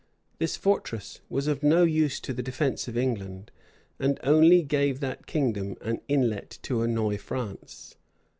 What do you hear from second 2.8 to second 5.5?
of England, and only gave that